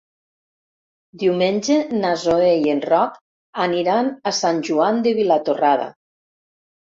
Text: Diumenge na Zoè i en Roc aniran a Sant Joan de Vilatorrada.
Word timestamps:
Diumenge 1.23 1.75
na 1.97 2.13
Zoè 2.21 2.47
i 2.61 2.71
en 2.73 2.81
Roc 2.93 3.19
aniran 3.67 4.11
a 4.31 4.35
Sant 4.39 4.63
Joan 4.71 5.05
de 5.09 5.15
Vilatorrada. 5.21 5.87